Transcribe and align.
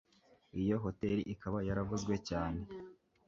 iyo 0.61 0.75
Hoteli 0.83 1.21
ikaba 1.33 1.57
yaravuzwe 1.69 2.15
cyane 2.29 2.61